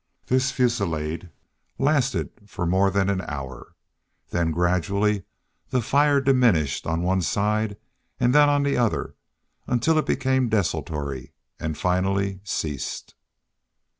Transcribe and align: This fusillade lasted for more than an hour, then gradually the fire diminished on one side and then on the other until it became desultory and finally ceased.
This 0.25 0.49
fusillade 0.49 1.29
lasted 1.77 2.31
for 2.47 2.65
more 2.65 2.89
than 2.89 3.07
an 3.07 3.21
hour, 3.27 3.75
then 4.31 4.49
gradually 4.49 5.25
the 5.69 5.79
fire 5.79 6.19
diminished 6.19 6.87
on 6.87 7.03
one 7.03 7.21
side 7.21 7.77
and 8.19 8.33
then 8.33 8.49
on 8.49 8.63
the 8.63 8.77
other 8.77 9.13
until 9.67 9.99
it 9.99 10.07
became 10.07 10.49
desultory 10.49 11.33
and 11.59 11.77
finally 11.77 12.39
ceased. 12.43 13.13